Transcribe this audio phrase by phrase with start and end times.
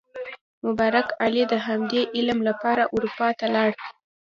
[0.65, 3.69] مبارک علي د همدې علم لپاره اروپا ته لاړ.